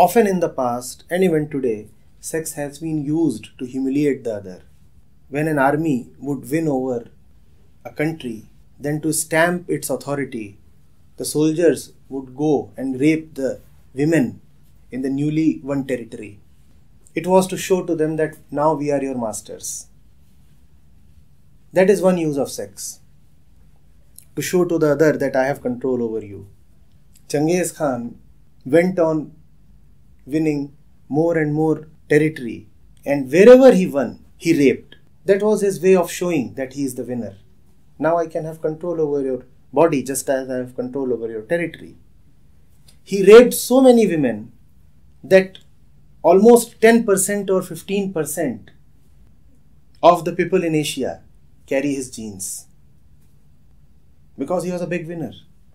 [0.00, 1.88] Often in the past, and even today,
[2.20, 4.62] sex has been used to humiliate the other.
[5.28, 7.10] When an army would win over
[7.84, 10.58] a country, then to stamp its authority,
[11.18, 13.60] the soldiers would go and rape the
[13.92, 14.40] women
[14.90, 16.40] in the newly won territory.
[17.14, 19.88] It was to show to them that now we are your masters.
[21.74, 23.00] That is one use of sex.
[24.34, 26.48] To show to the other that I have control over you.
[27.28, 28.18] Genghis Khan
[28.64, 29.32] went on
[30.30, 30.76] winning
[31.08, 32.68] more and more territory,
[33.04, 34.96] and wherever he won, he raped.
[35.24, 37.36] That was his way of showing that he is the winner.
[37.98, 41.42] Now I can have control over your body just as I have control over your
[41.42, 41.96] territory.
[43.02, 44.52] He raped so many women
[45.22, 45.58] that
[46.22, 47.06] almost 10%
[47.50, 48.68] or 15%
[50.02, 51.22] of the people in Asia
[51.66, 52.66] carry his genes
[54.38, 55.32] because he was a big winner.